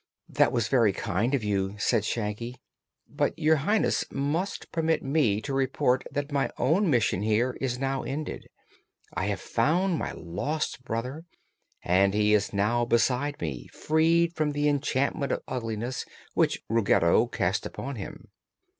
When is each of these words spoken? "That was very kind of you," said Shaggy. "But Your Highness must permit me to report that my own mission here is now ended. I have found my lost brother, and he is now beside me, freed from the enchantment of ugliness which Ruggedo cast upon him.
"That 0.27 0.51
was 0.51 0.67
very 0.67 0.93
kind 0.93 1.35
of 1.35 1.43
you," 1.43 1.75
said 1.77 2.03
Shaggy. 2.03 2.57
"But 3.07 3.37
Your 3.37 3.57
Highness 3.57 4.03
must 4.11 4.71
permit 4.71 5.03
me 5.03 5.39
to 5.41 5.53
report 5.53 6.05
that 6.11 6.31
my 6.31 6.49
own 6.57 6.89
mission 6.89 7.21
here 7.21 7.55
is 7.61 7.77
now 7.77 8.01
ended. 8.01 8.47
I 9.13 9.27
have 9.27 9.39
found 9.39 9.99
my 9.99 10.11
lost 10.13 10.83
brother, 10.83 11.25
and 11.83 12.15
he 12.15 12.33
is 12.33 12.51
now 12.51 12.83
beside 12.83 13.39
me, 13.39 13.67
freed 13.71 14.33
from 14.33 14.53
the 14.53 14.67
enchantment 14.67 15.33
of 15.33 15.43
ugliness 15.47 16.03
which 16.33 16.63
Ruggedo 16.67 17.27
cast 17.27 17.67
upon 17.67 17.97
him. 17.97 18.29